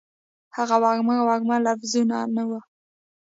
هغه 0.55 0.75
وږمه، 0.83 1.15
وږمه 1.27 1.57
لفظونه، 1.65 2.17
نه 2.35 2.43
وه 2.49 2.59